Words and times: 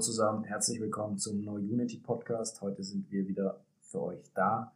zusammen, 0.00 0.44
herzlich 0.44 0.80
willkommen 0.80 1.18
zum 1.18 1.44
No 1.44 1.56
Unity 1.56 1.98
Podcast. 1.98 2.62
Heute 2.62 2.82
sind 2.82 3.10
wir 3.10 3.28
wieder 3.28 3.60
für 3.82 4.00
euch 4.00 4.32
da. 4.34 4.72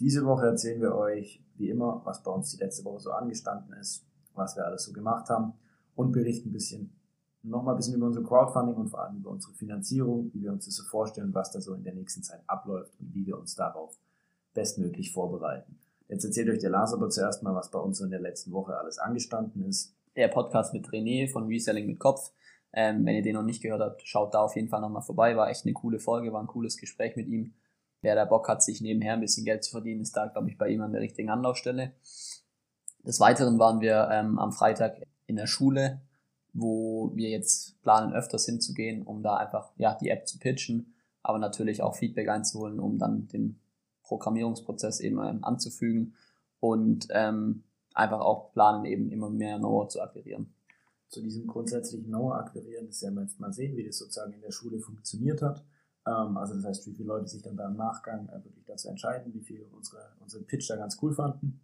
Diese 0.00 0.26
Woche 0.26 0.46
erzählen 0.46 0.80
wir 0.80 0.96
euch, 0.96 1.40
wie 1.58 1.70
immer, 1.70 2.02
was 2.04 2.24
bei 2.24 2.32
uns 2.32 2.50
die 2.50 2.56
letzte 2.56 2.84
Woche 2.84 2.98
so 2.98 3.12
angestanden 3.12 3.72
ist, 3.74 4.04
was 4.34 4.56
wir 4.56 4.66
alles 4.66 4.82
so 4.82 4.92
gemacht 4.92 5.30
haben 5.30 5.52
und 5.94 6.10
berichten 6.10 6.48
ein 6.48 6.52
bisschen, 6.52 6.92
nochmal 7.44 7.74
ein 7.74 7.76
bisschen 7.76 7.94
über 7.94 8.06
unser 8.06 8.24
Crowdfunding 8.24 8.74
und 8.74 8.88
vor 8.88 9.04
allem 9.04 9.18
über 9.18 9.30
unsere 9.30 9.54
Finanzierung, 9.54 10.32
wie 10.34 10.42
wir 10.42 10.50
uns 10.50 10.64
das 10.64 10.74
so 10.74 10.82
vorstellen, 10.82 11.32
was 11.32 11.52
da 11.52 11.60
so 11.60 11.74
in 11.74 11.84
der 11.84 11.94
nächsten 11.94 12.24
Zeit 12.24 12.40
abläuft 12.48 12.98
und 12.98 13.14
wie 13.14 13.24
wir 13.24 13.38
uns 13.38 13.54
darauf 13.54 13.96
bestmöglich 14.54 15.12
vorbereiten. 15.12 15.78
Jetzt 16.08 16.24
erzählt 16.24 16.48
euch 16.48 16.58
der 16.58 16.70
Lars 16.70 16.92
aber 16.92 17.10
zuerst 17.10 17.44
mal, 17.44 17.54
was 17.54 17.70
bei 17.70 17.78
uns 17.78 17.98
so 17.98 18.04
in 18.04 18.10
der 18.10 18.20
letzten 18.20 18.50
Woche 18.50 18.76
alles 18.76 18.98
angestanden 18.98 19.64
ist. 19.68 19.94
Der 20.16 20.26
Podcast 20.26 20.74
mit 20.74 20.88
René 20.88 21.30
von 21.30 21.46
Reselling 21.46 21.86
mit 21.86 22.00
Kopf 22.00 22.32
ähm, 22.72 23.04
wenn 23.04 23.14
ihr 23.14 23.22
den 23.22 23.34
noch 23.34 23.42
nicht 23.42 23.62
gehört 23.62 23.82
habt, 23.82 24.02
schaut 24.06 24.34
da 24.34 24.40
auf 24.40 24.56
jeden 24.56 24.68
Fall 24.68 24.80
nochmal 24.80 25.02
vorbei. 25.02 25.36
War 25.36 25.50
echt 25.50 25.64
eine 25.64 25.74
coole 25.74 25.98
Folge, 25.98 26.32
war 26.32 26.40
ein 26.40 26.46
cooles 26.46 26.78
Gespräch 26.78 27.16
mit 27.16 27.28
ihm. 27.28 27.54
Wer 28.00 28.14
da 28.14 28.24
Bock 28.24 28.48
hat, 28.48 28.62
sich 28.62 28.80
nebenher 28.80 29.12
ein 29.12 29.20
bisschen 29.20 29.44
Geld 29.44 29.62
zu 29.62 29.72
verdienen, 29.72 30.00
ist 30.00 30.16
da, 30.16 30.26
glaube 30.26 30.50
ich, 30.50 30.58
bei 30.58 30.68
ihm 30.68 30.80
an 30.80 30.92
der 30.92 31.02
richtigen 31.02 31.30
Anlaufstelle. 31.30 31.92
Des 33.04 33.20
Weiteren 33.20 33.58
waren 33.58 33.80
wir 33.80 34.08
ähm, 34.10 34.38
am 34.38 34.52
Freitag 34.52 35.02
in 35.26 35.36
der 35.36 35.46
Schule, 35.46 36.00
wo 36.52 37.12
wir 37.14 37.28
jetzt 37.28 37.80
planen, 37.82 38.12
öfters 38.12 38.46
hinzugehen, 38.46 39.02
um 39.02 39.22
da 39.22 39.36
einfach 39.36 39.72
ja, 39.76 39.94
die 39.94 40.08
App 40.08 40.26
zu 40.26 40.38
pitchen, 40.38 40.94
aber 41.22 41.38
natürlich 41.38 41.82
auch 41.82 41.94
Feedback 41.94 42.28
einzuholen, 42.28 42.80
um 42.80 42.98
dann 42.98 43.28
den 43.28 43.60
Programmierungsprozess 44.02 45.00
eben 45.00 45.18
ähm, 45.18 45.44
anzufügen 45.44 46.14
und 46.58 47.08
ähm, 47.10 47.64
einfach 47.94 48.20
auch 48.20 48.52
planen, 48.52 48.84
eben 48.84 49.10
immer 49.10 49.30
mehr 49.30 49.58
Know-how 49.58 49.88
zu 49.88 50.00
akquirieren 50.00 50.52
zu 51.12 51.20
diesem 51.20 51.46
grundsätzlichen 51.46 52.08
Know-how 52.08 52.32
akquirieren, 52.32 52.86
das 52.86 53.02
werden 53.02 53.16
wir 53.16 53.22
jetzt 53.22 53.38
mal 53.38 53.52
sehen, 53.52 53.76
wie 53.76 53.84
das 53.84 53.98
sozusagen 53.98 54.32
in 54.32 54.40
der 54.40 54.50
Schule 54.50 54.80
funktioniert 54.80 55.42
hat. 55.42 55.62
Ähm, 56.06 56.38
also 56.38 56.54
das 56.54 56.64
heißt, 56.64 56.86
wie 56.86 56.94
viele 56.94 57.08
Leute 57.08 57.28
sich 57.28 57.42
dann 57.42 57.56
da 57.56 57.68
im 57.68 57.76
Nachgang 57.76 58.28
äh, 58.30 58.42
wirklich 58.42 58.64
dazu 58.64 58.88
entscheiden, 58.88 59.32
wie 59.34 59.42
viele 59.42 59.66
unsere, 59.66 60.00
unsere 60.20 60.42
Pitch 60.42 60.70
da 60.70 60.76
ganz 60.76 60.98
cool 61.02 61.12
fanden. 61.12 61.60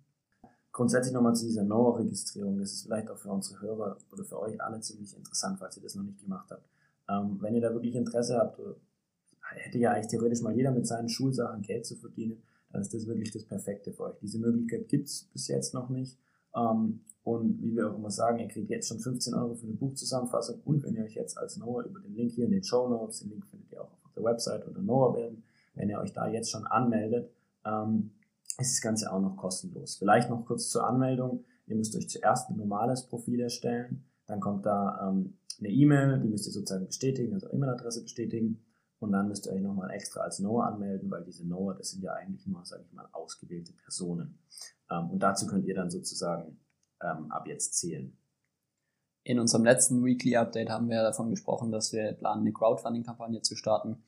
Grundsätzlich 0.70 1.14
nochmal 1.14 1.34
zu 1.34 1.46
dieser 1.46 1.64
Know-how-Registrierung, 1.64 2.58
das 2.58 2.72
ist 2.72 2.82
vielleicht 2.82 3.10
auch 3.10 3.16
für 3.16 3.30
unsere 3.30 3.60
Hörer 3.62 3.96
oder 4.12 4.22
für 4.22 4.38
euch 4.38 4.60
alle 4.62 4.80
ziemlich 4.80 5.16
interessant, 5.16 5.58
falls 5.58 5.78
ihr 5.78 5.82
das 5.82 5.94
noch 5.94 6.04
nicht 6.04 6.20
gemacht 6.20 6.50
habt. 6.50 6.68
Ähm, 7.08 7.38
wenn 7.40 7.54
ihr 7.54 7.62
da 7.62 7.72
wirklich 7.72 7.94
Interesse 7.94 8.36
habt, 8.36 8.58
äh, 8.60 8.74
hätte 9.56 9.78
ja 9.78 9.92
eigentlich 9.92 10.08
theoretisch 10.08 10.42
mal 10.42 10.54
jeder 10.54 10.72
mit 10.72 10.86
seinen 10.86 11.08
Schulsachen 11.08 11.62
Geld 11.62 11.86
zu 11.86 11.96
verdienen, 11.96 12.42
dann 12.70 12.82
ist 12.82 12.92
das 12.92 13.06
wirklich 13.06 13.30
das 13.30 13.44
Perfekte 13.44 13.94
für 13.94 14.04
euch. 14.04 14.18
Diese 14.20 14.38
Möglichkeit 14.38 14.88
gibt 14.88 15.08
es 15.08 15.24
bis 15.32 15.48
jetzt 15.48 15.72
noch 15.72 15.88
nicht. 15.88 16.18
Ähm, 16.54 17.00
und 17.24 17.62
wie 17.62 17.76
wir 17.76 17.90
auch 17.90 17.96
immer 17.96 18.10
sagen, 18.10 18.38
ihr 18.38 18.48
kriegt 18.48 18.70
jetzt 18.70 18.88
schon 18.88 19.00
15 19.00 19.34
Euro 19.34 19.54
für 19.54 19.66
eine 19.66 19.74
Buchzusammenfassung 19.74 20.60
und 20.64 20.82
wenn 20.82 20.94
ihr 20.94 21.04
euch 21.04 21.14
jetzt 21.14 21.36
als 21.36 21.58
Noah 21.58 21.84
über 21.84 22.00
den 22.00 22.14
Link 22.14 22.32
hier 22.32 22.46
in 22.46 22.52
den 22.52 22.64
Show 22.64 22.88
Notes, 22.88 23.20
den 23.20 23.30
Link 23.30 23.46
findet 23.46 23.70
ihr 23.72 23.82
auch 23.82 23.92
auf 24.04 24.12
der 24.16 24.24
Website 24.24 24.66
unter 24.66 24.80
Noah 24.80 25.14
werden, 25.14 25.42
wenn 25.74 25.90
ihr 25.90 25.98
euch 25.98 26.12
da 26.12 26.26
jetzt 26.28 26.50
schon 26.50 26.66
anmeldet, 26.66 27.30
ähm, 27.66 28.12
ist 28.58 28.76
das 28.76 28.80
Ganze 28.80 29.12
auch 29.12 29.20
noch 29.20 29.36
kostenlos. 29.36 29.96
Vielleicht 29.96 30.30
noch 30.30 30.44
kurz 30.46 30.70
zur 30.70 30.86
Anmeldung. 30.86 31.44
Ihr 31.66 31.76
müsst 31.76 31.94
euch 31.96 32.08
zuerst 32.08 32.50
ein 32.50 32.56
normales 32.56 33.06
Profil 33.06 33.40
erstellen, 33.40 34.04
dann 34.26 34.40
kommt 34.40 34.64
da 34.64 35.08
ähm, 35.08 35.34
eine 35.58 35.68
E-Mail, 35.68 36.20
die 36.20 36.28
müsst 36.28 36.46
ihr 36.46 36.52
sozusagen 36.52 36.86
bestätigen, 36.86 37.34
also 37.34 37.50
E-Mail-Adresse 37.50 38.02
bestätigen 38.02 38.64
und 39.00 39.12
dann 39.12 39.28
müsst 39.28 39.46
ihr 39.46 39.52
euch 39.52 39.62
nochmal 39.62 39.90
extra 39.90 40.20
als 40.20 40.40
Noah 40.40 40.66
anmelden, 40.66 41.10
weil 41.10 41.24
diese 41.24 41.46
Noah, 41.46 41.74
das 41.74 41.90
sind 41.90 42.02
ja 42.02 42.12
eigentlich 42.14 42.46
nur, 42.46 42.64
sage 42.64 42.84
ich 42.84 42.92
mal, 42.92 43.08
ausgewählte 43.12 43.72
Personen. 43.72 44.38
Ähm, 44.90 45.10
und 45.10 45.20
dazu 45.20 45.46
könnt 45.46 45.66
ihr 45.66 45.74
dann 45.74 45.90
sozusagen 45.90 46.58
ähm, 47.02 47.30
ab 47.30 47.46
jetzt 47.46 47.74
zählen. 47.78 48.16
In 49.22 49.38
unserem 49.38 49.64
letzten 49.64 50.04
Weekly 50.04 50.36
Update 50.36 50.70
haben 50.70 50.88
wir 50.88 51.02
davon 51.02 51.30
gesprochen, 51.30 51.70
dass 51.70 51.92
wir 51.92 52.12
planen, 52.12 52.40
eine 52.40 52.52
Crowdfunding-Kampagne 52.52 53.42
zu 53.42 53.56
starten. 53.56 54.02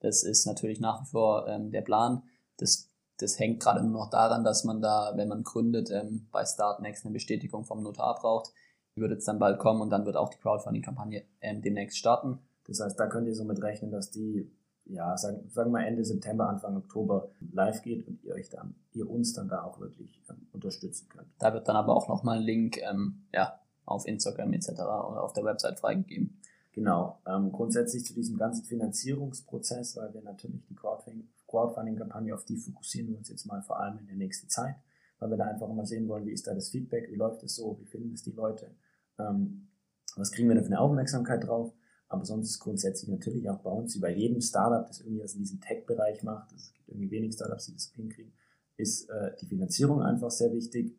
Das 0.00 0.22
ist 0.22 0.46
natürlich 0.46 0.80
nach 0.80 1.02
wie 1.02 1.10
vor 1.10 1.48
ähm, 1.48 1.70
der 1.70 1.82
Plan. 1.82 2.24
Das, 2.58 2.90
das 3.18 3.38
hängt 3.38 3.60
gerade 3.60 3.82
nur 3.82 3.92
noch 3.92 4.10
daran, 4.10 4.44
dass 4.44 4.64
man 4.64 4.82
da, 4.82 5.12
wenn 5.16 5.28
man 5.28 5.44
gründet, 5.44 5.90
ähm, 5.90 6.28
bei 6.32 6.44
Startnext 6.44 7.04
eine 7.04 7.12
Bestätigung 7.12 7.64
vom 7.64 7.82
Notar 7.82 8.16
braucht. 8.16 8.52
Die 8.96 9.00
wird 9.00 9.12
jetzt 9.12 9.26
dann 9.26 9.38
bald 9.38 9.58
kommen 9.58 9.80
und 9.80 9.90
dann 9.90 10.04
wird 10.04 10.16
auch 10.16 10.28
die 10.28 10.38
Crowdfunding-Kampagne 10.38 11.24
ähm, 11.40 11.62
demnächst 11.62 11.96
starten. 11.96 12.40
Das 12.66 12.80
heißt, 12.80 12.98
da 12.98 13.06
könnt 13.06 13.26
ihr 13.26 13.34
somit 13.34 13.62
rechnen, 13.62 13.90
dass 13.90 14.10
die 14.10 14.50
ja, 14.86 15.16
sagen, 15.16 15.48
sagen 15.50 15.72
wir 15.72 15.86
Ende 15.86 16.04
September, 16.04 16.48
Anfang 16.48 16.76
Oktober 16.76 17.30
live 17.52 17.82
geht 17.82 18.06
und 18.06 18.22
ihr 18.22 18.34
euch 18.34 18.50
dann, 18.50 18.74
ihr 18.92 19.08
uns 19.08 19.32
dann 19.32 19.48
da 19.48 19.62
auch 19.62 19.80
wirklich 19.80 20.22
ähm, 20.28 20.46
unterstützen 20.52 21.08
könnt. 21.08 21.28
Da 21.38 21.54
wird 21.54 21.68
dann 21.68 21.76
aber 21.76 21.96
auch 21.96 22.08
nochmal 22.08 22.38
ein 22.38 22.44
Link, 22.44 22.78
ähm, 22.78 23.24
ja, 23.32 23.58
auf 23.86 24.06
Instagram 24.06 24.52
etc. 24.52 24.70
oder 24.70 25.22
auf 25.22 25.32
der 25.32 25.44
Website 25.44 25.78
freigegeben. 25.78 26.40
Genau. 26.72 27.20
Ähm, 27.26 27.52
grundsätzlich 27.52 28.04
zu 28.04 28.14
diesem 28.14 28.36
ganzen 28.36 28.64
Finanzierungsprozess, 28.64 29.96
weil 29.96 30.12
wir 30.12 30.22
natürlich 30.22 30.66
die 30.66 30.74
Crowdfunding-Kampagne, 30.74 32.34
auf 32.34 32.44
die 32.44 32.56
fokussieren 32.56 33.10
wir 33.10 33.18
uns 33.18 33.28
jetzt 33.28 33.46
mal 33.46 33.62
vor 33.62 33.78
allem 33.78 33.98
in 33.98 34.06
der 34.06 34.16
nächsten 34.16 34.48
Zeit, 34.48 34.74
weil 35.18 35.30
wir 35.30 35.36
da 35.36 35.44
einfach 35.44 35.68
immer 35.68 35.86
sehen 35.86 36.08
wollen, 36.08 36.26
wie 36.26 36.32
ist 36.32 36.46
da 36.46 36.54
das 36.54 36.70
Feedback, 36.70 37.10
wie 37.10 37.16
läuft 37.16 37.42
es 37.44 37.56
so, 37.56 37.78
wie 37.80 37.86
finden 37.86 38.14
es 38.14 38.22
die 38.22 38.32
Leute, 38.32 38.74
ähm, 39.18 39.68
was 40.16 40.32
kriegen 40.32 40.48
wir 40.48 40.56
da 40.56 40.62
für 40.62 40.68
eine 40.68 40.80
Aufmerksamkeit 40.80 41.46
drauf 41.46 41.72
aber 42.08 42.24
sonst 42.24 42.58
grundsätzlich 42.60 43.10
natürlich 43.10 43.48
auch 43.48 43.58
bei 43.60 43.70
uns, 43.70 43.94
wie 43.96 44.00
bei 44.00 44.14
jedem 44.14 44.40
Startup, 44.40 44.86
das 44.86 45.00
irgendwie 45.00 45.22
was 45.22 45.34
in 45.34 45.40
diesem 45.40 45.60
Tech-Bereich 45.60 46.22
macht, 46.22 46.52
es 46.52 46.72
gibt 46.72 46.88
irgendwie 46.88 47.10
wenig 47.10 47.34
Startups, 47.34 47.66
die 47.66 47.72
das 47.72 47.92
hinkriegen, 47.94 48.32
ist 48.76 49.08
äh, 49.10 49.32
die 49.40 49.46
Finanzierung 49.46 50.02
einfach 50.02 50.30
sehr 50.30 50.52
wichtig. 50.52 50.96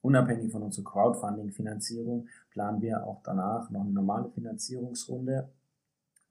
Unabhängig 0.00 0.52
von 0.52 0.62
unserer 0.62 0.84
Crowdfunding-Finanzierung 0.84 2.28
planen 2.50 2.80
wir 2.80 3.04
auch 3.04 3.22
danach 3.22 3.70
noch 3.70 3.82
eine 3.82 3.92
normale 3.92 4.30
Finanzierungsrunde 4.30 5.50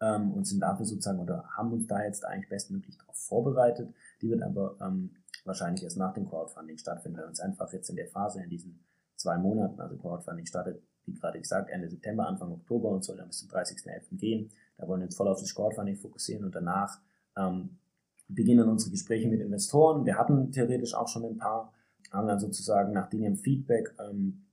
ähm, 0.02 0.31
und 0.34 0.46
sind 0.46 0.62
dafür 0.62 0.86
sozusagen 0.86 1.19
oder 1.19 1.44
haben 1.56 1.74
uns 1.74 1.88
da 1.88 2.04
jetzt 2.04 2.25
eigentlich 2.25 2.50
bestmöglich 2.50 2.98
darauf 2.98 3.18
vorbereitet. 3.18 3.94
Die 4.22 4.30
wird 4.30 4.42
aber 4.42 4.78
ähm, 4.81 5.12
wahrscheinlich 5.44 5.84
erst 5.84 5.98
nach 5.98 6.14
dem 6.14 6.28
Crowdfunding 6.28 6.78
stattfinden, 6.78 7.18
weil 7.18 7.28
uns 7.28 7.40
einfach 7.40 7.72
jetzt 7.74 7.90
in 7.90 7.96
der 7.96 8.08
Phase, 8.08 8.42
in 8.42 8.50
diesen 8.50 8.80
zwei 9.16 9.38
Monaten, 9.38 9.80
also 9.80 9.98
Crowdfunding 9.98 10.46
startet 10.46 10.81
wie 11.07 11.13
gerade 11.13 11.40
gesagt, 11.40 11.69
Ende 11.69 11.90
September, 11.90 12.28
Anfang 12.28 12.51
Oktober 12.51 12.90
und 12.90 13.03
soll 13.03 13.18
dann 13.18 13.28
bis 13.28 13.40
zum 13.40 13.50
30.11. 13.50 14.18
gehen. 14.18 14.50
Da 14.78 14.88
wollen 14.88 15.01
wir 15.01 15.06
uns 15.06 15.16
voll 15.16 15.28
auf 15.28 15.40
das 15.40 15.56
Crowdfunding 15.56 15.95
fokussieren 15.95 16.45
und 16.45 16.53
danach 16.53 17.00
ähm, 17.35 17.78
beginnen 18.28 18.68
unsere 18.69 18.91
Gespräche 18.91 19.28
mit 19.28 19.41
Investoren. 19.41 20.06
Wir 20.06 20.18
hatten 20.18 20.51
theoretisch 20.51 20.94
auch 20.94 21.07
schon 21.07 21.25
ein 21.25 21.38
paar, 21.38 21.73
haben 22.12 22.28
dann 22.28 22.40
sozusagen 22.40 22.94
nach 22.94 23.09
dem 23.09 23.38
Feedback 23.38 23.95
ähm, 24.00 24.44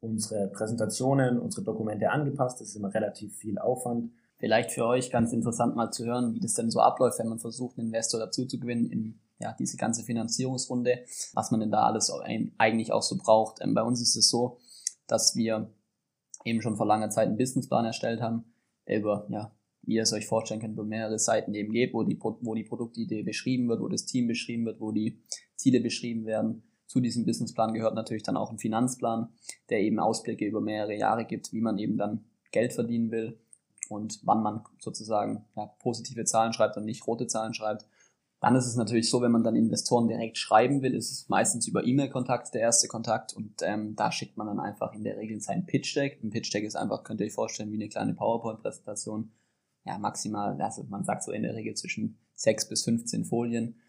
unsere 0.00 0.48
Präsentationen, 0.48 1.38
unsere 1.38 1.64
Dokumente 1.64 2.10
angepasst. 2.10 2.60
Das 2.60 2.68
ist 2.68 2.76
immer 2.76 2.92
relativ 2.92 3.34
viel 3.36 3.58
Aufwand. 3.58 4.12
Vielleicht 4.36 4.72
für 4.72 4.84
euch 4.84 5.10
ganz 5.10 5.32
interessant 5.32 5.74
mal 5.74 5.90
zu 5.90 6.04
hören, 6.04 6.34
wie 6.34 6.40
das 6.40 6.54
denn 6.54 6.70
so 6.70 6.80
abläuft, 6.80 7.18
wenn 7.18 7.28
man 7.28 7.38
versucht, 7.38 7.78
einen 7.78 7.88
Investor 7.88 8.20
dazu 8.20 8.44
zu 8.44 8.60
gewinnen 8.60 8.90
in 8.90 9.18
ja, 9.40 9.54
diese 9.58 9.76
ganze 9.76 10.04
Finanzierungsrunde, 10.04 11.04
was 11.32 11.50
man 11.50 11.60
denn 11.60 11.70
da 11.70 11.84
alles 11.84 12.12
eigentlich 12.58 12.92
auch 12.92 13.02
so 13.02 13.16
braucht. 13.16 13.60
Ähm, 13.62 13.74
bei 13.74 13.82
uns 13.82 14.00
ist 14.00 14.16
es 14.16 14.28
so, 14.28 14.58
dass 15.06 15.34
wir 15.36 15.70
eben 16.44 16.60
schon 16.60 16.76
vor 16.76 16.86
langer 16.86 17.10
Zeit 17.10 17.28
einen 17.28 17.36
Businessplan 17.36 17.86
erstellt 17.86 18.20
haben, 18.20 18.44
der 18.86 18.98
über, 18.98 19.26
ja, 19.30 19.52
wie 19.82 19.94
ihr 19.94 20.02
es 20.02 20.12
euch 20.12 20.26
vorstellen 20.26 20.60
könnt, 20.60 20.74
über 20.74 20.84
mehrere 20.84 21.18
Seiten 21.18 21.54
eben 21.54 21.72
geht, 21.72 21.92
wo 21.92 22.02
die, 22.04 22.18
wo 22.20 22.54
die 22.54 22.64
Produktidee 22.64 23.22
beschrieben 23.22 23.68
wird, 23.68 23.80
wo 23.80 23.88
das 23.88 24.06
Team 24.06 24.26
beschrieben 24.26 24.64
wird, 24.66 24.80
wo 24.80 24.92
die 24.92 25.22
Ziele 25.56 25.80
beschrieben 25.80 26.26
werden. 26.26 26.62
Zu 26.86 27.00
diesem 27.00 27.24
Businessplan 27.24 27.74
gehört 27.74 27.94
natürlich 27.94 28.22
dann 28.22 28.36
auch 28.36 28.50
ein 28.50 28.58
Finanzplan, 28.58 29.28
der 29.70 29.80
eben 29.80 29.98
Ausblicke 29.98 30.46
über 30.46 30.60
mehrere 30.60 30.96
Jahre 30.96 31.24
gibt, 31.24 31.52
wie 31.52 31.60
man 31.60 31.78
eben 31.78 31.96
dann 31.96 32.24
Geld 32.52 32.72
verdienen 32.72 33.10
will 33.10 33.38
und 33.88 34.20
wann 34.24 34.42
man 34.42 34.62
sozusagen 34.78 35.44
ja, 35.56 35.66
positive 35.80 36.24
Zahlen 36.24 36.52
schreibt 36.52 36.76
und 36.76 36.84
nicht 36.84 37.06
rote 37.06 37.26
Zahlen 37.26 37.54
schreibt. 37.54 37.86
Dann 38.44 38.56
ist 38.56 38.66
es 38.66 38.76
natürlich 38.76 39.08
so, 39.08 39.22
wenn 39.22 39.32
man 39.32 39.42
dann 39.42 39.56
Investoren 39.56 40.06
direkt 40.06 40.36
schreiben 40.36 40.82
will, 40.82 40.94
ist 40.94 41.10
es 41.10 41.30
meistens 41.30 41.66
über 41.66 41.86
E-Mail-Kontakt 41.86 42.52
der 42.52 42.60
erste 42.60 42.88
Kontakt 42.88 43.32
und 43.32 43.62
ähm, 43.62 43.96
da 43.96 44.12
schickt 44.12 44.36
man 44.36 44.46
dann 44.46 44.60
einfach 44.60 44.92
in 44.92 45.02
der 45.02 45.16
Regel 45.16 45.40
sein 45.40 45.64
Pitch-Deck. 45.64 46.22
Ein 46.22 46.28
Pitch-Deck 46.28 46.62
ist 46.62 46.76
einfach, 46.76 47.04
könnt 47.04 47.22
ihr 47.22 47.26
euch 47.26 47.32
vorstellen, 47.32 47.72
wie 47.72 47.76
eine 47.76 47.88
kleine 47.88 48.12
PowerPoint-Präsentation. 48.12 49.32
Ja, 49.86 49.96
maximal, 49.96 50.60
also 50.60 50.84
man 50.90 51.04
sagt 51.04 51.22
so 51.22 51.32
in 51.32 51.42
der 51.42 51.54
Regel 51.54 51.72
zwischen 51.72 52.18
6 52.34 52.68
bis 52.68 52.84
15 52.84 53.24
Folien, 53.24 53.80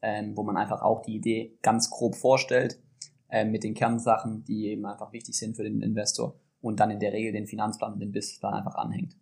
ähm, 0.00 0.34
wo 0.34 0.42
man 0.42 0.56
einfach 0.56 0.80
auch 0.80 1.02
die 1.02 1.16
Idee 1.16 1.58
ganz 1.60 1.90
grob 1.90 2.16
vorstellt, 2.16 2.80
ähm, 3.28 3.50
mit 3.50 3.62
den 3.62 3.74
Kernsachen, 3.74 4.42
die 4.42 4.68
eben 4.68 4.86
einfach 4.86 5.12
wichtig 5.12 5.36
sind 5.36 5.54
für 5.54 5.64
den 5.64 5.82
Investor 5.82 6.40
und 6.62 6.80
dann 6.80 6.90
in 6.90 7.00
der 7.00 7.12
Regel 7.12 7.32
den 7.32 7.46
Finanzplan 7.46 7.92
und 7.92 8.00
den 8.00 8.12
Businessplan 8.12 8.54
einfach 8.54 8.76
anhängt 8.76 9.18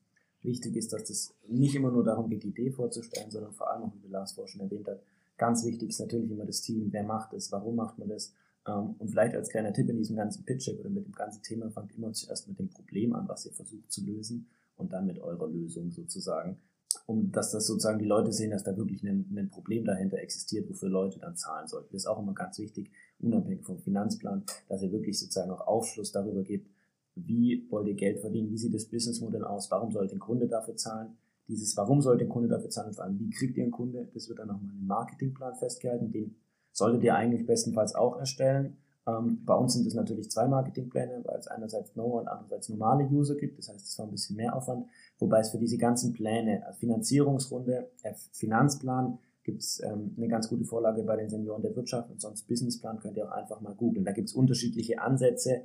wichtig 0.47 0.77
ist, 0.77 0.93
dass 0.93 1.11
es 1.11 1.35
nicht 1.49 1.75
immer 1.75 1.91
nur 1.91 2.05
darum 2.05 2.31
geht, 2.31 2.45
die 2.45 2.49
Idee 2.49 2.71
vorzustellen, 2.71 3.31
sondern 3.31 3.53
vor 3.53 3.71
allem, 3.71 3.93
wie 4.03 4.09
Lars 4.09 4.33
vorher 4.33 4.49
schon 4.49 4.63
erwähnt 4.63 4.89
hat, 4.89 5.03
ganz 5.37 5.65
wichtig 5.65 5.91
ist 5.91 6.01
natürlich 6.01 6.31
immer 6.31 6.47
das 6.47 6.63
Team. 6.63 6.89
Wer 6.91 7.03
macht 7.03 7.35
es? 7.35 7.53
Warum 7.53 7.77
macht 7.77 7.99
man 7.99 8.09
das? 8.09 8.33
Ähm, 8.67 8.95
und 8.99 9.11
vielleicht 9.11 9.35
als 9.35 9.51
kleiner 9.51 9.73
Tipp 9.73 9.89
in 9.89 9.99
diesem 9.99 10.17
ganzen 10.17 10.45
Pitch-Check 10.45 10.81
oder 10.81 10.91
mit 10.91 11.05
dem 11.05 11.13
ganzen 11.13 11.43
Thema, 11.43 11.71
fangt 11.71 11.95
immer 11.97 12.13
zuerst 12.13 12.49
mit 12.49 12.59
dem 12.59 12.69
Problem 12.71 13.15
an, 13.15 13.29
was 13.29 13.47
ihr 13.47 13.53
versucht 13.53 13.91
zu 13.93 14.05
lösen 14.05 14.47
und 14.77 14.93
dann 14.93 15.07
mit 15.07 15.19
eurer 15.21 15.49
Lösung 15.49 15.91
sozusagen. 15.91 16.59
Um 17.05 17.31
dass 17.31 17.51
das 17.51 17.67
sozusagen 17.67 17.99
die 17.99 18.07
Leute 18.07 18.33
sehen, 18.33 18.53
dass 18.53 18.65
da 18.65 18.77
wirklich 18.77 19.03
ein, 19.03 19.27
ein 19.37 19.51
Problem 19.51 19.85
dahinter 19.85 20.19
existiert, 20.19 20.69
wofür 20.69 20.89
Leute 20.89 21.19
dann 21.19 21.37
zahlen 21.37 21.69
sollten. 21.69 21.89
Das 21.93 22.03
ist 22.03 22.07
auch 22.07 22.19
immer 22.19 22.33
ganz 22.33 22.59
wichtig, 22.59 22.91
unabhängig 23.21 23.65
vom 23.65 23.79
Finanzplan, 23.79 24.45
dass 24.69 24.83
ihr 24.83 24.93
wirklich 24.93 25.19
sozusagen 25.19 25.51
auch 25.51 25.67
Aufschluss 25.67 26.13
darüber 26.13 26.43
gebt, 26.43 26.71
wie 27.17 27.67
wollt 27.71 27.89
ihr 27.89 27.95
Geld 27.95 28.21
verdienen, 28.21 28.51
wie 28.51 28.59
sieht 28.59 28.75
das 28.75 28.87
Businessmodell 28.87 29.45
aus, 29.45 29.71
warum 29.71 29.91
sollte 29.91 30.15
ein 30.15 30.21
Kunde 30.21 30.47
dafür 30.47 30.77
zahlen, 30.77 31.17
dieses, 31.49 31.77
warum 31.77 32.01
sollte 32.01 32.25
ein 32.25 32.29
Kunde 32.29 32.49
dafür 32.49 32.71
zahlen, 32.71 32.93
vor 32.93 33.05
allem, 33.05 33.19
wie 33.19 33.31
kriegt 33.31 33.57
ihr 33.57 33.63
einen 33.63 33.73
Kunde, 33.73 34.09
das 34.15 34.29
wird 34.29 34.39
dann 34.39 34.49
nochmal 34.49 34.75
im 34.79 34.87
Marketingplan 34.87 35.55
festgehalten, 35.55 36.13
den 36.13 36.37
solltet 36.73 37.03
ihr 37.03 37.15
eigentlich 37.15 37.47
bestenfalls 37.47 37.95
auch 37.95 38.19
erstellen. 38.19 38.77
Ähm, 39.07 39.45
bei 39.47 39.55
uns 39.55 39.73
sind 39.73 39.87
es 39.87 39.95
natürlich 39.95 40.31
zwei 40.31 40.47
Marketingpläne, 40.47 41.23
weil 41.25 41.39
es 41.39 41.47
einerseits 41.47 41.95
No 41.97 42.19
und 42.19 42.29
andererseits 42.29 42.69
normale 42.69 43.07
User 43.07 43.37
gibt. 43.37 43.59
Das 43.59 43.69
heißt, 43.69 43.87
es 43.87 43.99
war 43.99 44.07
ein 44.07 44.11
bisschen 44.11 44.37
mehr 44.37 44.55
Aufwand. 44.55 44.87
Wobei 45.19 45.41
es 45.41 45.51
für 45.51 45.59
diese 45.59 45.79
ganzen 45.79 46.13
Pläne, 46.13 46.67
also 46.67 46.79
Finanzierungsrunde, 46.81 47.89
äh, 48.03 48.13
Finanzplan, 48.33 49.19
gibt 49.45 49.63
es 49.63 49.81
ähm, 49.83 50.13
eine 50.17 50.29
ganz 50.29 50.49
gute 50.49 50.65
Vorlage 50.65 51.05
bei 51.05 51.17
den 51.17 51.31
Senioren 51.31 51.63
der 51.63 51.75
Wirtschaft 51.77 52.11
und 52.11 52.21
sonst 52.21 52.49
Businessplan 52.49 52.99
könnt 52.99 53.17
ihr 53.17 53.27
auch 53.27 53.33
einfach 53.33 53.61
mal 53.61 53.75
googeln. 53.75 54.05
Da 54.05 54.13
gibt 54.13 54.29
es 54.29 54.35
unterschiedliche 54.35 55.01
Ansätze 55.01 55.63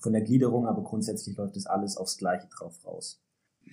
von 0.00 0.12
der 0.12 0.22
Gliederung, 0.22 0.66
aber 0.66 0.82
grundsätzlich 0.82 1.36
läuft 1.36 1.56
das 1.56 1.66
alles 1.66 1.96
aufs 1.96 2.16
Gleiche 2.16 2.48
drauf 2.48 2.84
raus. 2.84 3.22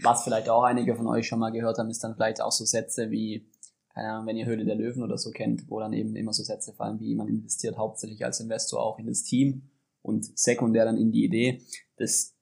Was 0.02 0.24
vielleicht 0.24 0.50
auch 0.50 0.64
einige 0.64 0.96
von 0.96 1.08
euch 1.08 1.28
schon 1.28 1.40
mal 1.40 1.52
gehört 1.52 1.78
haben, 1.78 1.90
ist 1.90 2.04
dann 2.04 2.16
vielleicht 2.16 2.42
auch 2.42 2.52
so 2.52 2.66
Sätze 2.66 3.10
wie, 3.10 3.50
keine 3.94 4.10
Ahnung, 4.10 4.28
wenn 4.28 4.38
ihr 4.38 4.46
Höhle 4.46 4.66
der 4.66 4.76
Löwen 4.76 5.02
oder 5.02 5.18
so 5.18 5.32
kennt, 5.32 5.70
wo 5.70 5.80
dann 5.80 5.94
eben 5.94 6.16
immer 6.16 6.34
so 6.34 6.44
Sätze 6.44 6.74
fallen 6.74 7.00
wie, 7.00 7.16
man 7.16 7.28
investiert 7.28 7.78
hauptsächlich 7.78 8.24
als 8.24 8.40
Investor 8.40 8.84
auch 8.84 9.00
in 9.00 9.08
das 9.08 9.24
Team 9.24 9.70
und 10.02 10.38
sekundär 10.38 10.86
dann 10.86 10.98
in 10.98 11.12
die 11.12 11.24
Idee. 11.24 11.62
Das 11.96 12.36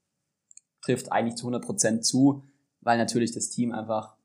trifft 0.82 1.12
eigentlich 1.12 1.36
zu 1.36 1.44
100 1.44 1.64
Prozent 1.64 2.06
zu, 2.06 2.44
weil 2.82 2.98
natürlich 2.98 3.32
das 3.32 3.50
Team 3.50 3.72
einfach 3.72 4.16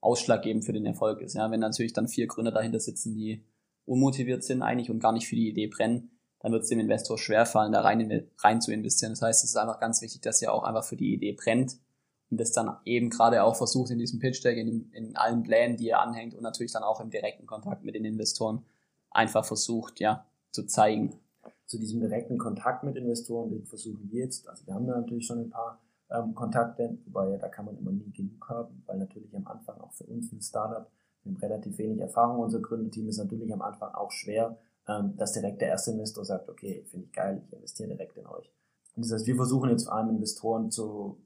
ausschlaggebend 0.00 0.64
für 0.64 0.72
den 0.72 0.86
Erfolg 0.86 1.20
ist. 1.20 1.34
Ja, 1.34 1.50
wenn 1.50 1.60
natürlich 1.60 1.92
dann 1.92 2.08
vier 2.08 2.26
Gründer 2.26 2.52
dahinter 2.52 2.80
sitzen, 2.80 3.14
die 3.14 3.44
unmotiviert 3.84 4.44
sind 4.44 4.62
eigentlich 4.62 4.90
und 4.90 5.00
gar 5.00 5.12
nicht 5.12 5.26
für 5.26 5.36
die 5.36 5.48
Idee 5.48 5.66
brennen, 5.66 6.17
dann 6.40 6.52
wird 6.52 6.62
es 6.62 6.68
dem 6.68 6.78
Investor 6.78 7.18
schwerfallen, 7.18 7.72
da 7.72 7.80
rein, 7.80 8.28
rein 8.38 8.60
zu 8.60 8.72
investieren. 8.72 9.12
Das 9.12 9.22
heißt, 9.22 9.44
es 9.44 9.50
ist 9.50 9.56
einfach 9.56 9.80
ganz 9.80 10.02
wichtig, 10.02 10.22
dass 10.22 10.40
ihr 10.40 10.52
auch 10.52 10.62
einfach 10.62 10.84
für 10.84 10.96
die 10.96 11.12
Idee 11.12 11.32
brennt 11.32 11.78
und 12.30 12.38
das 12.38 12.52
dann 12.52 12.76
eben 12.84 13.10
gerade 13.10 13.42
auch 13.42 13.56
versucht 13.56 13.90
in 13.90 13.98
diesem 13.98 14.20
Pitch 14.20 14.44
Deck, 14.44 14.56
in, 14.56 14.90
in 14.92 15.16
allen 15.16 15.42
Plänen, 15.42 15.76
die 15.76 15.86
ihr 15.86 15.98
anhängt 15.98 16.34
und 16.34 16.42
natürlich 16.42 16.72
dann 16.72 16.82
auch 16.82 17.00
im 17.00 17.10
direkten 17.10 17.46
Kontakt 17.46 17.84
mit 17.84 17.94
den 17.94 18.04
Investoren 18.04 18.64
einfach 19.10 19.44
versucht, 19.44 20.00
ja, 20.00 20.26
zu 20.50 20.66
zeigen. 20.66 21.18
Zu 21.66 21.78
diesem 21.78 22.00
direkten 22.00 22.38
Kontakt 22.38 22.84
mit 22.84 22.96
Investoren, 22.96 23.50
den 23.50 23.66
versuchen 23.66 24.08
wir 24.10 24.24
jetzt, 24.24 24.48
also 24.48 24.66
wir 24.66 24.74
haben 24.74 24.86
da 24.86 24.96
natürlich 24.96 25.26
schon 25.26 25.40
ein 25.40 25.50
paar 25.50 25.80
ähm, 26.10 26.34
Kontakte, 26.34 26.98
wobei 27.06 27.36
da 27.36 27.48
kann 27.48 27.66
man 27.66 27.76
immer 27.76 27.90
nie 27.90 28.10
genug 28.12 28.48
haben, 28.48 28.82
weil 28.86 28.98
natürlich 28.98 29.34
am 29.36 29.46
Anfang 29.46 29.80
auch 29.80 29.92
für 29.92 30.04
uns 30.04 30.32
ein 30.32 30.40
Startup, 30.40 30.90
wir 31.22 31.32
haben 31.32 31.40
relativ 31.40 31.76
wenig 31.78 32.00
Erfahrung, 32.00 32.40
unser 32.40 32.60
Gründerteam 32.60 33.08
ist 33.08 33.18
natürlich 33.18 33.52
am 33.52 33.62
Anfang 33.62 33.94
auch 33.94 34.10
schwer, 34.10 34.56
ähm, 34.88 35.16
dass 35.16 35.32
direkt 35.32 35.60
der 35.60 35.68
erste 35.68 35.90
Investor 35.90 36.24
sagt, 36.24 36.48
okay, 36.48 36.84
finde 36.90 37.06
ich 37.06 37.12
geil, 37.12 37.42
ich 37.44 37.52
investiere 37.52 37.90
direkt 37.90 38.16
in 38.16 38.26
euch. 38.26 38.50
Und 38.96 39.04
das 39.04 39.12
heißt, 39.12 39.26
wir 39.26 39.36
versuchen 39.36 39.70
jetzt 39.70 39.84
vor 39.84 39.94
allem 39.94 40.10
Investoren 40.10 40.70
zu 40.70 41.18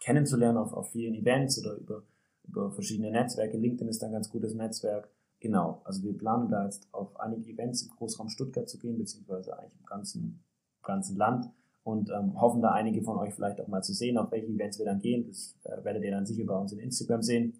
kennenzulernen 0.00 0.58
auf, 0.58 0.72
auf 0.72 0.90
vielen 0.90 1.14
Events 1.14 1.58
oder 1.58 1.76
über, 1.76 2.02
über 2.48 2.70
verschiedene 2.72 3.10
Netzwerke. 3.10 3.56
LinkedIn 3.56 3.88
ist 3.88 4.02
ein 4.02 4.12
ganz 4.12 4.30
gutes 4.30 4.54
Netzwerk. 4.54 5.08
Genau, 5.40 5.82
also 5.84 6.02
wir 6.02 6.16
planen 6.16 6.48
da 6.48 6.64
jetzt 6.64 6.88
auf 6.92 7.18
einige 7.20 7.50
Events 7.50 7.82
im 7.82 7.90
Großraum 7.90 8.30
Stuttgart 8.30 8.68
zu 8.68 8.78
gehen, 8.78 8.96
beziehungsweise 8.96 9.56
eigentlich 9.58 9.78
im 9.78 9.86
ganzen, 9.86 10.44
ganzen 10.82 11.16
Land 11.16 11.50
und 11.82 12.10
ähm, 12.10 12.40
hoffen 12.40 12.62
da 12.62 12.72
einige 12.72 13.02
von 13.02 13.18
euch 13.18 13.34
vielleicht 13.34 13.60
auch 13.60 13.68
mal 13.68 13.82
zu 13.82 13.92
sehen, 13.92 14.16
auf 14.16 14.32
welche 14.32 14.46
Events 14.46 14.78
wir 14.78 14.86
dann 14.86 15.00
gehen. 15.00 15.26
Das 15.26 15.54
äh, 15.64 15.84
werdet 15.84 16.02
ihr 16.02 16.10
dann 16.10 16.24
sicher 16.24 16.44
bei 16.46 16.56
uns 16.56 16.72
in 16.72 16.78
Instagram 16.78 17.22
sehen. 17.22 17.54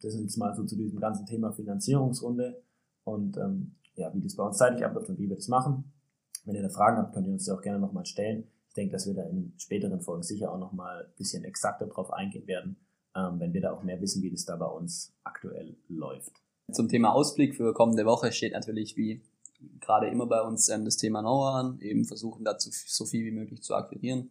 Das 0.00 0.14
ist 0.14 0.20
jetzt 0.20 0.36
mal 0.36 0.54
so 0.54 0.64
zu 0.64 0.76
diesem 0.76 1.00
ganzen 1.00 1.26
Thema 1.26 1.50
Finanzierungsrunde 1.50 2.62
und 3.02 3.36
ähm, 3.36 3.74
ja, 3.96 4.12
wie 4.14 4.22
das 4.22 4.36
bei 4.36 4.44
uns 4.44 4.58
zeitlich 4.58 4.84
abläuft 4.84 5.08
und 5.08 5.18
wie 5.18 5.28
wir 5.28 5.36
das 5.36 5.48
machen. 5.48 5.92
Wenn 6.44 6.54
ihr 6.54 6.62
da 6.62 6.68
Fragen 6.68 6.98
habt, 6.98 7.14
könnt 7.14 7.26
ihr 7.26 7.32
uns 7.32 7.44
die 7.44 7.52
auch 7.52 7.62
gerne 7.62 7.78
nochmal 7.78 8.06
stellen. 8.06 8.48
Ich 8.68 8.74
denke, 8.74 8.92
dass 8.92 9.06
wir 9.06 9.14
da 9.14 9.22
in 9.22 9.54
späteren 9.56 10.00
Folgen 10.00 10.22
sicher 10.22 10.52
auch 10.52 10.58
nochmal 10.58 11.04
ein 11.04 11.16
bisschen 11.16 11.44
exakter 11.44 11.86
drauf 11.86 12.12
eingehen 12.12 12.46
werden, 12.46 12.76
ähm, 13.16 13.38
wenn 13.38 13.52
wir 13.52 13.60
da 13.60 13.72
auch 13.72 13.82
mehr 13.82 14.00
wissen, 14.00 14.22
wie 14.22 14.30
das 14.30 14.44
da 14.44 14.56
bei 14.56 14.66
uns 14.66 15.14
aktuell 15.22 15.76
läuft. 15.88 16.32
Zum 16.72 16.88
Thema 16.88 17.12
Ausblick 17.12 17.54
für 17.56 17.72
kommende 17.74 18.04
Woche 18.04 18.32
steht 18.32 18.52
natürlich 18.52 18.96
wie 18.96 19.22
gerade 19.80 20.08
immer 20.08 20.26
bei 20.26 20.42
uns 20.42 20.68
ähm, 20.68 20.84
das 20.84 20.96
Thema 20.96 21.20
Know 21.20 21.44
an, 21.44 21.80
eben 21.80 22.04
versuchen 22.04 22.44
dazu 22.44 22.70
so 22.72 23.06
viel 23.06 23.24
wie 23.24 23.30
möglich 23.30 23.62
zu 23.62 23.74
akquirieren. 23.74 24.30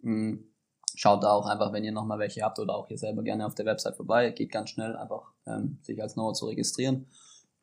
Mhm. 0.00 0.52
Schaut 0.94 1.22
da 1.22 1.32
auch 1.32 1.46
einfach, 1.46 1.72
wenn 1.72 1.84
ihr 1.84 1.92
nochmal 1.92 2.18
welche 2.18 2.42
habt 2.42 2.58
oder 2.58 2.74
auch 2.74 2.88
ihr 2.88 2.96
selber 2.96 3.22
gerne 3.22 3.46
auf 3.46 3.54
der 3.54 3.66
Website 3.66 3.96
vorbei. 3.96 4.30
Geht 4.30 4.50
ganz 4.50 4.70
schnell, 4.70 4.96
einfach 4.96 5.32
ähm, 5.46 5.78
sich 5.82 6.00
als 6.00 6.14
Know 6.14 6.32
zu 6.32 6.46
registrieren. 6.46 7.06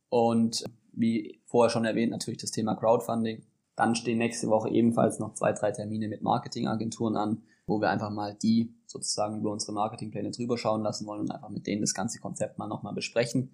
Und 0.09 0.63
wie 0.94 1.42
vorher 1.45 1.69
schon 1.69 1.86
erwähnt, 1.86 2.12
natürlich 2.12 2.40
das 2.40 2.51
Thema 2.51 2.75
Crowdfunding. 2.75 3.44
Dann 3.75 3.95
stehen 3.95 4.19
nächste 4.19 4.48
Woche 4.50 4.69
ebenfalls 4.69 5.19
noch 5.19 5.34
zwei, 5.34 5.51
drei 5.51 5.72
Termine 5.72 6.07
mit 6.07 6.22
Marketingagenturen 6.22 7.18
an, 7.18 7.44
wo 7.66 7.81
wir 7.81 7.90
einfach 7.90 8.12
mal 8.12 8.36
die 8.36 8.74
sozusagen 8.86 9.40
über 9.40 9.51
unsere 9.51 9.74
Marketingpläne 9.74 10.31
drüber 10.31 10.57
schauen 10.57 10.84
lassen 10.84 11.07
wollen 11.07 11.22
und 11.22 11.31
einfach 11.31 11.50
mit 11.50 11.66
denen 11.66 11.81
das 11.81 11.94
ganze 11.94 12.19
Konzept 12.19 12.60
mal 12.60 12.68
nochmal 12.68 12.94
besprechen. 12.94 13.51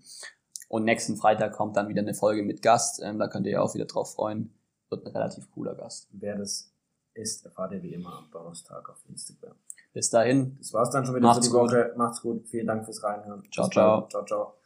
Und 0.68 0.84
nächsten 0.84 1.16
Freitag 1.16 1.54
kommt 1.54 1.78
dann 1.78 1.88
wieder 1.88 2.02
eine 2.02 2.14
Folge 2.14 2.44
mit 2.44 2.62
Gast. 2.62 3.02
Ähm, 3.04 3.18
da 3.18 3.28
könnt 3.28 3.48
ihr 3.48 3.64
auch 3.64 3.74
wieder 3.74 3.86
drauf 3.86 4.14
freuen. 4.14 4.54
Wird 4.90 5.06
ein 5.06 5.12
relativ 5.12 5.50
cooler 5.52 5.76
Gast. 5.76 6.08
Wer 6.12 6.38
das 6.38 6.72
ist, 7.14 7.46
erfahrt 7.46 7.72
ihr 7.72 7.82
wie 7.82 7.94
immer 7.94 8.18
am 8.18 8.30
Donnerstag 8.32 8.88
auf 8.90 8.98
Instagram. 9.08 9.56
Bis 9.94 10.10
dahin. 10.10 10.58
Das 10.60 10.74
war's 10.74 10.92
dann 10.92 11.06
schon 11.06 11.16
wieder 11.16 11.28
Macht's 11.28 11.48
für 11.48 11.52
die 11.52 11.58
Woche. 11.58 11.94
Macht's 11.98 12.22
gut. 12.22 12.48
Vielen 12.48 12.68
Dank 12.68 12.86
fürs 12.86 13.04
Reinhören. 13.04 13.44
Ciao, 13.52 13.70
ciao. 13.70 14.08
Ciao, 14.10 14.26
ciao. 14.26 14.59